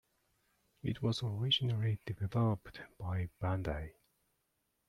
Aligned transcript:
It 0.81 1.03
was 1.03 1.21
originally 1.21 1.99
developed 2.07 2.81
by 2.99 3.29
Bandai. 3.39 3.91